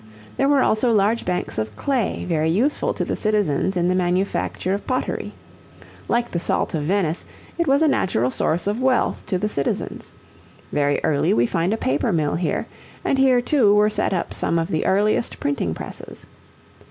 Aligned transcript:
There 0.35 0.49
were 0.49 0.63
also 0.63 0.91
large 0.91 1.25
banks 1.25 1.59
of 1.59 1.75
clay 1.75 2.25
very 2.25 2.49
useful 2.49 2.91
to 2.95 3.05
the 3.05 3.15
citizens 3.15 3.77
in 3.77 3.87
the 3.87 3.93
manufacture 3.93 4.73
of 4.73 4.87
pottery. 4.87 5.31
Like 6.07 6.31
the 6.31 6.39
salt 6.39 6.73
of 6.73 6.85
Venice, 6.85 7.23
it 7.59 7.67
was 7.67 7.83
a 7.83 7.87
natural 7.87 8.31
source 8.31 8.65
of 8.65 8.81
wealth 8.81 9.23
to 9.27 9.37
the 9.37 9.47
citizens. 9.47 10.11
Very 10.71 10.99
early 11.03 11.35
we 11.35 11.45
find 11.45 11.71
a 11.71 11.77
paper 11.77 12.11
mill 12.11 12.33
here, 12.33 12.65
and 13.05 13.19
here, 13.19 13.41
too, 13.41 13.75
were 13.75 13.91
set 13.91 14.11
up 14.11 14.33
some 14.33 14.57
of 14.57 14.69
the 14.69 14.87
earliest 14.87 15.39
printing 15.39 15.75
presses. 15.75 16.25